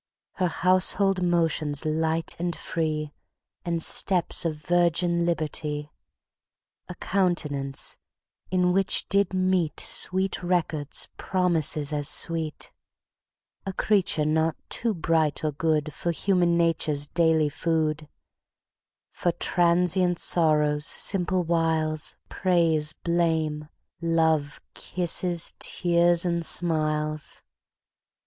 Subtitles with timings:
[0.31, 3.13] Her household motions light and free,
[3.63, 5.91] And steps of virgin liberty;
[6.89, 7.97] A countenance
[8.49, 12.71] in which did meet Sweet records, promises as sweet;
[13.67, 18.09] A creature not too bright or good For human nature's daily food;
[19.11, 23.69] For transient sorrows, simple wiles, Praise, blame,
[24.01, 27.43] love, kisses, tears, and smiles.